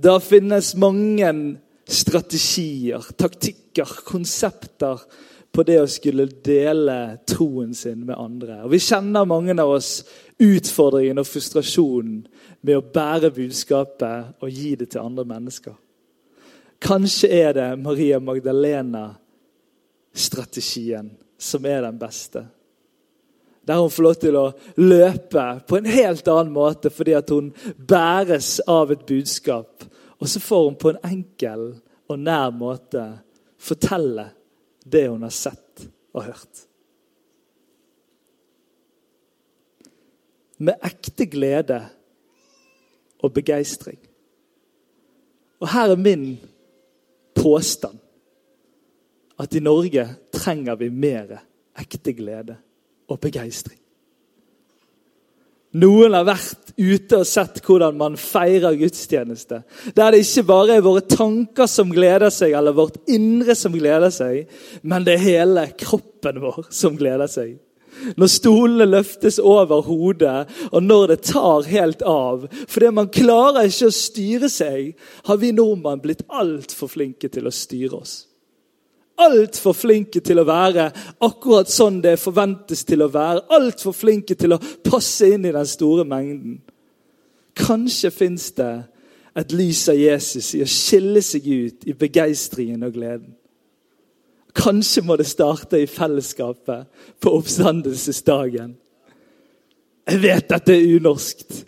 Det 0.01 0.15
finnes 0.25 0.71
mange 0.81 1.29
strategier, 1.85 3.05
taktikker, 3.21 3.93
konsepter 4.09 5.05
på 5.59 5.65
det 5.67 5.81
å 5.83 5.89
skulle 5.91 6.23
dele 6.47 7.19
troen 7.27 7.73
sin 7.75 8.07
med 8.07 8.15
andre. 8.15 8.63
Og 8.63 8.71
Vi 8.71 8.79
kjenner 8.79 9.27
mange 9.27 9.51
av 9.59 9.75
oss 9.75 10.07
utfordringen 10.39 11.19
og 11.19 11.27
frustrasjonen 11.27 12.23
med 12.63 12.79
å 12.79 12.87
bære 12.95 13.35
budskapet 13.35 14.39
og 14.39 14.47
gi 14.55 14.79
det 14.79 14.87
til 14.93 15.03
andre 15.03 15.25
mennesker. 15.27 15.75
Kanskje 16.79 17.27
er 17.41 17.51
det 17.59 17.75
Maria 17.83 18.23
Magdalena-strategien 18.23 21.11
som 21.35 21.67
er 21.67 21.83
den 21.89 21.99
beste. 21.99 22.47
Der 23.67 23.83
hun 23.83 23.91
får 23.91 24.03
lov 24.07 24.15
til 24.23 24.39
å 24.39 24.55
løpe 24.79 25.67
på 25.67 25.75
en 25.81 25.91
helt 25.91 26.23
annen 26.31 26.55
måte 26.55 26.87
fordi 26.95 27.19
at 27.19 27.27
hun 27.35 27.51
bæres 27.83 28.63
av 28.63 28.95
et 28.95 29.03
budskap. 29.11 29.83
Og 30.23 30.31
så 30.31 30.39
får 30.39 30.63
hun 30.69 30.79
på 30.79 30.95
en 30.95 31.03
enkel 31.17 31.83
og 32.07 32.15
nær 32.23 32.55
måte 32.55 33.27
fortelle 33.59 34.38
det 34.91 35.07
hun 35.09 35.23
har 35.27 35.35
sett 35.35 35.87
og 36.17 36.25
hørt. 36.31 36.69
med 40.59 40.83
ekte 40.85 41.27
glede 41.31 41.79
og 43.23 43.33
begeistring. 43.35 43.99
Og 45.59 45.71
her 45.73 45.95
er 45.95 46.03
min 46.03 46.27
påstand 47.35 47.99
at 49.39 49.55
i 49.55 49.63
Norge 49.63 50.05
trenger 50.35 50.79
vi 50.79 50.91
mer 50.91 51.39
ekte 51.79 52.13
glede 52.15 52.59
og 53.09 53.21
begeistring. 53.23 53.78
Noen 55.77 56.15
har 56.17 56.25
vært 56.25 56.73
ute 56.79 57.19
og 57.21 57.27
sett 57.29 57.59
hvordan 57.67 57.97
man 57.99 58.17
feirer 58.17 58.77
gudstjeneste. 58.79 59.61
Der 59.97 60.15
det 60.15 60.23
ikke 60.23 60.47
bare 60.49 60.79
er 60.79 60.85
våre 60.87 61.03
tanker 61.05 61.69
som 61.69 61.91
gleder 61.93 62.33
seg, 62.33 62.55
eller 62.57 62.77
vårt 62.77 62.97
indre 63.11 63.57
som 63.59 63.75
gleder 63.77 64.13
seg, 64.15 64.47
men 64.83 65.05
det 65.05 65.19
er 65.19 65.27
hele 65.27 65.67
kroppen 65.77 66.41
vår 66.41 66.71
som 66.73 66.97
gleder 66.97 67.29
seg. 67.29 67.59
Når 68.17 68.31
stolene 68.31 68.87
løftes 68.87 69.41
over 69.43 69.83
hodet, 69.83 70.47
og 70.71 70.83
når 70.87 71.07
det 71.13 71.19
tar 71.33 71.67
helt 71.67 72.05
av. 72.07 72.47
Fordi 72.71 72.93
man 72.95 73.11
klarer 73.13 73.67
ikke 73.67 73.91
å 73.91 73.97
styre 73.99 74.51
seg, 74.53 74.93
har 75.27 75.41
vi 75.43 75.51
nordmenn 75.53 76.03
blitt 76.05 76.23
altfor 76.29 76.93
flinke 76.93 77.29
til 77.33 77.51
å 77.51 77.55
styre 77.55 77.99
oss. 77.99 78.21
Altfor 79.19 79.75
flinke 79.75 80.21
til 80.23 80.39
å 80.39 80.47
være 80.47 80.89
akkurat 81.27 81.71
sånn 81.71 81.99
det 82.05 82.19
forventes 82.23 82.85
til 82.87 83.03
å 83.03 83.11
være. 83.11 83.47
Altfor 83.57 83.97
flinke 83.97 84.37
til 84.39 84.55
å 84.55 84.61
passe 84.87 85.33
inn 85.35 85.49
i 85.49 85.55
den 85.55 85.67
store 85.67 86.05
mengden. 86.07 86.61
Kanskje 87.59 88.13
fins 88.15 88.53
det 88.55 88.73
et 89.39 89.55
lys 89.55 89.85
av 89.91 89.99
Jesus 89.99 90.53
i 90.55 90.63
å 90.63 90.71
skille 90.71 91.23
seg 91.23 91.47
ut 91.47 91.87
i 91.87 91.95
begeistringen 91.99 92.87
og 92.87 92.95
gleden. 92.95 93.33
Kanskje 94.59 95.05
må 95.07 95.17
det 95.19 95.29
starte 95.29 95.79
i 95.79 95.87
fellesskapet 95.91 96.87
på 97.23 97.35
oppstandelsesdagen. 97.39 98.73
Jeg 100.09 100.23
vet 100.23 100.55
at 100.57 100.67
det 100.67 100.79
er 100.79 100.95
unorskt. 100.97 101.65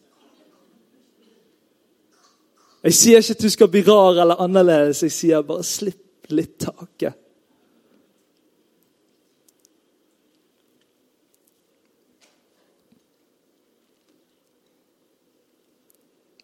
Jeg 2.81 2.97
sier 2.97 3.21
ikke 3.21 3.37
at 3.37 3.45
du 3.45 3.51
skal 3.53 3.69
bli 3.69 3.83
rar 3.85 4.23
eller 4.23 4.41
annerledes. 4.41 5.03
Jeg 5.05 5.13
sier 5.13 5.45
bare 5.47 5.67
slipp 5.67 6.31
litt 6.33 6.57
taket. 6.65 7.20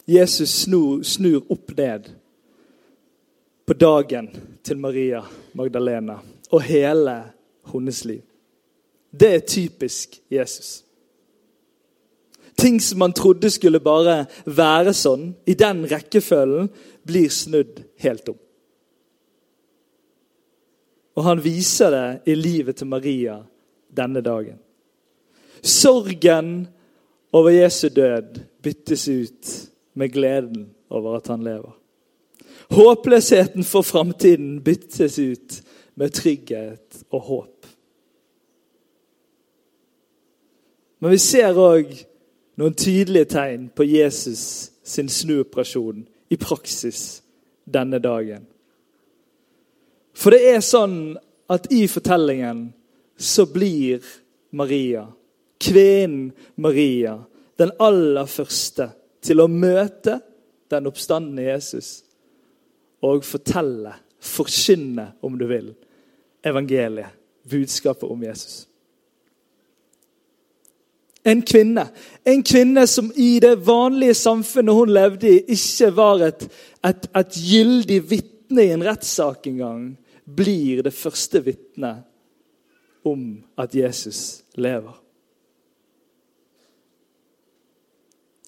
Jesus 0.07 0.51
snur, 0.63 1.03
snur 1.03 1.43
opp 1.53 1.73
ned 1.77 2.11
på 3.67 3.75
dagen 3.75 4.29
til 4.63 4.79
Maria 4.79 5.25
Magdalena 5.59 6.21
og 6.55 6.63
hele 6.63 7.17
hennes 7.73 8.05
liv. 8.07 8.23
Det 9.11 9.35
er 9.35 9.47
typisk 9.49 10.21
Jesus. 10.31 10.85
Ting 12.57 12.79
som 12.83 12.99
man 12.99 13.13
trodde 13.13 13.51
skulle 13.51 13.83
bare 13.83 14.25
være 14.47 14.95
sånn, 14.97 15.33
i 15.45 15.59
den 15.59 15.83
rekkefølgen, 15.91 16.71
blir 17.07 17.29
snudd 17.31 17.83
helt 18.01 18.31
om. 18.31 18.39
Og 21.17 21.25
han 21.25 21.43
viser 21.43 21.93
det 21.93 22.33
i 22.33 22.37
livet 22.39 22.79
til 22.79 22.89
Maria 22.89 23.41
denne 23.97 24.23
dagen. 24.25 24.59
Sorgen 25.63 26.69
over 27.35 27.51
Jesu 27.51 27.89
død 27.89 28.39
byttes 28.63 29.09
ut 29.09 29.55
med 29.97 30.13
gleden 30.13 30.71
over 30.93 31.17
at 31.17 31.29
han 31.33 31.45
lever. 31.45 31.73
Håpløsheten 32.71 33.65
for 33.65 33.83
framtiden 33.83 34.61
byttes 34.65 35.19
ut 35.19 35.63
med 35.95 36.13
trygghet 36.13 37.05
og 37.11 37.21
håp. 37.21 37.67
Men 41.01 41.13
vi 41.13 41.19
ser 41.21 41.57
òg 41.61 41.93
noen 42.61 42.77
tydelige 42.77 43.31
tegn 43.37 43.69
på 43.77 43.85
Jesus 43.85 44.73
sin 44.87 45.09
snuoperasjon 45.13 46.05
i 46.33 46.39
praksis 46.41 47.23
denne 47.65 48.01
dagen. 48.03 48.47
For 50.17 50.33
det 50.33 50.55
er 50.55 50.65
sånn 50.65 51.17
at 51.53 51.69
i 51.73 51.85
fortellingen 51.91 52.71
så 53.17 53.47
blir 53.49 54.05
Maria, 54.57 55.07
kvinnen 55.61 56.33
Maria, 56.57 57.19
den 57.61 57.73
aller 57.81 58.29
første 58.29 58.91
til 59.27 59.43
å 59.43 59.51
møte 59.51 60.21
den 60.71 60.89
oppstandende 60.91 61.47
Jesus 61.47 62.01
og 63.05 63.25
fortelle, 63.27 63.93
forkynne, 64.23 65.11
om 65.23 65.37
du 65.39 65.45
vil, 65.51 65.69
evangeliet, 66.47 67.13
budskapet 67.47 68.09
om 68.11 68.25
Jesus. 68.25 68.65
En 71.27 71.43
kvinne. 71.43 71.89
En 72.27 72.43
kvinne 72.47 72.87
som 72.87 73.11
i 73.19 73.37
det 73.43 73.57
vanlige 73.67 74.15
samfunnet 74.15 74.75
hun 74.75 74.93
levde 74.95 75.31
i, 75.31 75.41
ikke 75.57 75.91
var 75.97 76.23
et, 76.29 76.47
et, 76.87 77.09
et 77.19 77.39
gyldig 77.51 78.01
vitne 78.11 78.67
i 78.67 78.75
en 78.75 78.85
rettssak 78.87 79.49
engang, 79.51 79.89
blir 80.27 80.85
det 80.87 80.95
første 80.95 81.43
vitnet 81.43 82.07
om 83.07 83.27
at 83.59 83.75
Jesus 83.75 84.45
lever. 84.59 84.95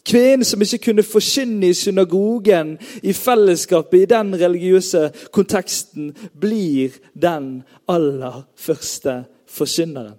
Kvinnen 0.09 0.45
som 0.45 0.63
ikke 0.65 0.79
kunne 0.87 1.05
forkynne 1.05 1.69
i 1.69 1.75
synagogen, 1.77 2.79
i 3.03 3.13
fellesskapet, 3.13 4.03
i 4.03 4.09
den 4.09 4.33
religiøse 4.41 5.11
konteksten, 5.33 6.15
blir 6.41 6.97
den 7.13 7.63
aller 7.89 8.47
første 8.57 9.25
forkynneren. 9.47 10.17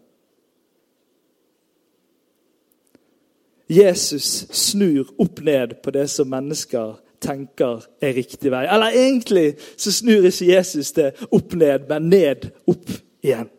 Jesus 3.69 4.47
snur 4.51 5.09
opp 5.21 5.41
ned 5.45 5.75
på 5.83 5.93
det 5.93 6.07
som 6.09 6.29
mennesker 6.29 6.95
tenker 7.21 7.83
er 8.01 8.15
riktig 8.17 8.49
vei. 8.51 8.63
Eller 8.65 8.95
egentlig 8.97 9.51
så 9.77 9.93
snur 9.93 10.25
ikke 10.25 10.49
Jesus 10.49 10.91
det 10.97 11.11
opp 11.29 11.53
ned, 11.53 11.85
men 11.89 12.09
ned 12.09 12.49
opp 12.69 12.89
igjen. 13.21 13.49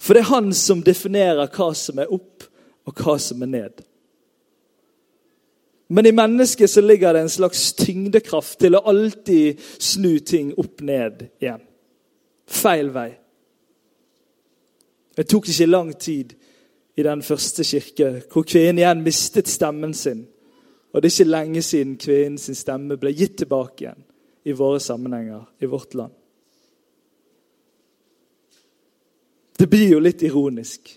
For 0.00 0.16
det 0.16 0.24
er 0.24 0.32
han 0.32 0.50
som 0.56 0.82
definerer 0.82 1.50
hva 1.54 1.70
som 1.76 2.00
er 2.00 2.10
opp, 2.10 2.46
og 2.88 3.02
hva 3.04 3.18
som 3.20 3.42
er 3.44 3.50
ned. 3.52 3.82
Men 5.92 6.06
i 6.06 6.12
mennesket 6.12 6.70
så 6.70 6.80
ligger 6.80 7.12
det 7.12 7.20
en 7.20 7.28
slags 7.28 7.72
tyngdekraft 7.72 8.60
til 8.62 8.76
å 8.78 8.84
alltid 8.92 9.58
snu 9.82 10.20
ting 10.22 10.52
opp 10.54 10.84
ned 10.86 11.24
igjen. 11.42 11.64
Feil 12.46 12.92
vei. 12.94 13.08
Det 15.18 15.26
tok 15.26 15.50
ikke 15.50 15.66
lang 15.66 15.90
tid 15.98 16.36
i 16.94 17.02
den 17.02 17.24
første 17.26 17.66
kirke, 17.66 18.12
hvor 18.30 18.46
kvinnen 18.46 18.78
igjen 18.78 19.02
mistet 19.02 19.50
stemmen 19.50 19.90
sin. 19.94 20.22
Og 20.92 21.02
det 21.02 21.10
er 21.10 21.16
ikke 21.16 21.32
lenge 21.32 21.66
siden 21.66 21.98
kvinnens 21.98 22.46
stemme 22.62 22.98
ble 23.00 23.10
gitt 23.10 23.40
tilbake 23.42 23.88
igjen 23.88 24.06
i 24.46 24.54
våre 24.54 24.78
sammenhenger 24.80 25.42
i 25.58 25.74
vårt 25.74 25.98
land. 25.98 26.14
Det 29.58 29.66
blir 29.66 29.96
jo 29.96 30.00
litt 30.06 30.22
ironisk 30.22 30.94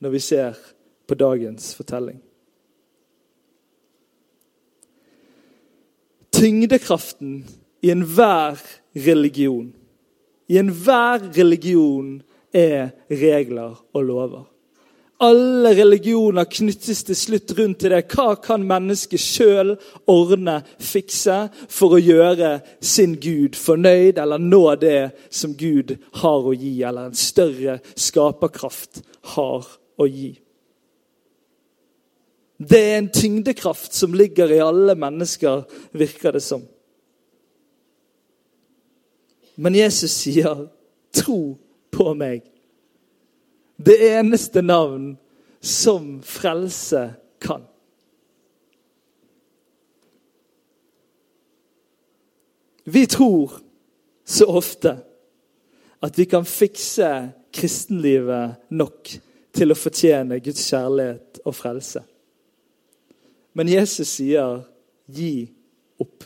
når 0.00 0.14
vi 0.14 0.26
ser 0.30 0.66
på 1.06 1.18
dagens 1.18 1.74
fortelling. 1.74 2.22
Tyngdekraften 6.40 7.44
i 7.82 7.90
enhver 7.90 8.56
religion, 8.96 9.72
i 10.48 10.56
enhver 10.56 11.26
religion 11.36 12.22
er 12.56 12.94
regler 13.10 13.74
og 13.92 14.04
lover. 14.04 14.46
Alle 15.20 15.74
religioner 15.76 16.48
knyttes 16.48 17.04
til 17.04 17.16
slutt 17.16 17.52
rundt 17.58 17.82
til 17.82 17.92
det. 17.92 18.06
Hva 18.08 18.38
kan 18.40 18.64
mennesket 18.64 19.20
sjøl 19.20 19.74
ordne, 20.08 20.62
fikse, 20.80 21.42
for 21.68 21.98
å 21.98 22.00
gjøre 22.00 22.54
sin 22.80 23.18
Gud 23.20 23.58
fornøyd, 23.60 24.16
eller 24.16 24.40
nå 24.40 24.62
det 24.80 25.10
som 25.28 25.52
Gud 25.52 25.98
har 26.22 26.40
å 26.40 26.56
gi, 26.56 26.78
eller 26.80 27.10
en 27.10 27.20
større 27.20 27.82
skaperkraft 27.92 29.04
har 29.36 29.68
å 30.00 30.08
gi? 30.08 30.38
Det 32.60 32.78
er 32.78 32.98
en 32.98 33.08
tyngdekraft 33.08 33.94
som 33.96 34.12
ligger 34.14 34.52
i 34.52 34.60
alle 34.60 34.94
mennesker, 34.94 35.62
virker 35.96 36.36
det 36.36 36.42
som. 36.44 36.62
Men 39.56 39.74
Jesus 39.74 40.10
sier, 40.10 40.68
'Tro 41.12 41.58
på 41.90 42.14
meg'. 42.14 42.50
Det 43.76 44.18
eneste 44.18 44.62
navn 44.62 45.18
som 45.60 46.22
frelse 46.22 47.14
kan. 47.40 47.62
Vi 52.84 53.06
tror 53.06 53.52
så 54.24 54.44
ofte 54.44 54.98
at 56.02 56.18
vi 56.18 56.24
kan 56.24 56.44
fikse 56.44 57.32
kristenlivet 57.52 58.54
nok 58.70 59.08
til 59.52 59.72
å 59.72 59.78
fortjene 59.78 60.40
Guds 60.40 60.64
kjærlighet 60.70 61.40
og 61.44 61.54
frelse. 61.54 62.02
Men 63.52 63.68
Jesus 63.68 64.08
sier 64.08 64.62
'gi 65.06 65.48
opp'. 65.98 66.24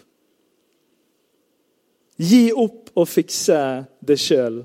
Gi 2.16 2.52
opp 2.52 2.90
å 2.94 3.04
fikse 3.04 3.86
det 4.00 4.18
sjøl 4.20 4.62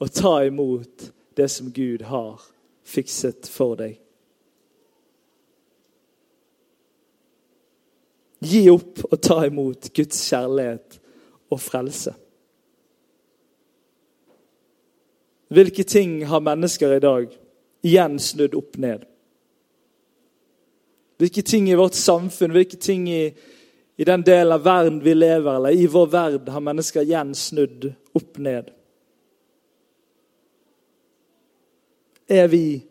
og 0.00 0.12
ta 0.12 0.44
imot 0.44 1.12
det 1.36 1.48
som 1.50 1.72
Gud 1.72 2.02
har 2.02 2.42
fikset 2.82 3.46
for 3.46 3.76
deg. 3.78 3.98
Gi 8.38 8.64
opp 8.70 9.02
og 9.10 9.20
ta 9.22 9.42
imot 9.46 9.90
Guds 9.94 10.20
kjærlighet 10.30 10.98
og 11.50 11.60
frelse. 11.60 12.14
Hvilke 15.48 15.82
ting 15.82 16.26
har 16.28 16.44
mennesker 16.44 16.92
i 16.92 17.02
dag 17.02 17.30
igjen 17.86 18.18
snudd 18.20 18.54
opp 18.58 18.76
ned? 18.78 19.06
Hvilke 21.18 21.42
ting 21.42 21.68
i 21.70 21.76
vårt 21.78 21.98
samfunn, 21.98 22.54
hvilke 22.54 22.78
ting 22.78 23.08
i, 23.10 23.22
i 23.98 24.06
den 24.06 24.22
delen 24.22 24.54
av 24.54 24.64
verden 24.64 25.00
vi 25.02 25.14
lever 25.16 25.56
eller 25.58 25.74
i 25.74 25.86
vår 25.90 26.10
verden, 26.12 26.52
har 26.54 26.62
mennesker 26.62 27.06
igjen 27.06 27.34
snudd 27.34 27.90
opp 28.14 28.38
ned? 28.38 28.70
er 32.28 32.48
vi 32.48 32.82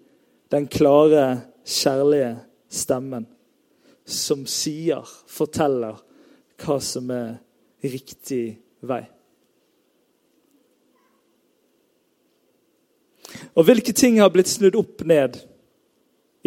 den 0.50 0.68
klare, 0.68 1.42
kjærlige 1.66 2.38
stemmen 2.70 3.28
som 4.08 4.46
sier, 4.50 5.06
forteller, 5.28 6.00
hva 6.58 6.80
som 6.82 7.12
er 7.14 7.36
riktig 7.84 8.58
vei. 8.82 9.04
Og 13.54 13.68
hvilke 13.68 13.94
ting 13.94 14.22
har 14.22 14.32
blitt 14.34 14.50
snudd 14.50 14.78
opp 14.80 15.04
ned 15.06 15.38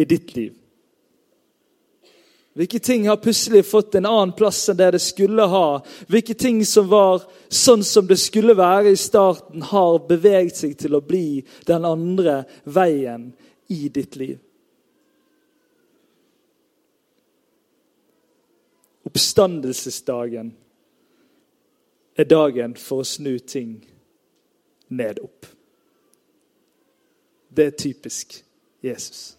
i 0.01 0.07
ditt 0.09 0.33
liv? 0.35 0.57
Hvilke 2.53 2.79
ting 2.79 3.07
har 3.07 3.17
plutselig 3.17 3.65
fått 3.65 3.95
en 3.95 4.05
annen 4.05 4.33
plass 4.35 4.65
enn 4.69 4.77
det 4.77 4.89
det 4.91 4.99
skulle 4.99 5.45
ha? 5.47 5.79
Hvilke 6.11 6.35
ting 6.35 6.59
som 6.67 6.89
var 6.91 7.23
sånn 7.47 7.83
som 7.87 8.07
det 8.07 8.19
skulle 8.19 8.57
være 8.59 8.91
i 8.91 8.99
starten, 8.99 9.63
har 9.71 10.01
beveget 10.07 10.59
seg 10.59 10.75
til 10.79 10.97
å 10.97 11.03
bli 11.05 11.43
den 11.67 11.87
andre 11.87 12.41
veien 12.67 13.29
i 13.71 13.87
ditt 13.87 14.19
liv? 14.19 14.35
Oppstandelsesdagen 19.07 20.51
er 22.19 22.27
dagen 22.27 22.75
for 22.75 23.01
å 23.01 23.07
snu 23.07 23.37
ting 23.39 23.77
ned 24.91 25.23
opp. 25.23 25.47
Det 27.51 27.71
er 27.71 27.77
typisk 27.79 28.41
Jesus. 28.83 29.37